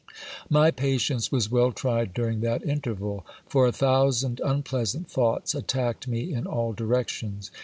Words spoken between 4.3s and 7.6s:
unpleasant thoughts attacked me in all directions.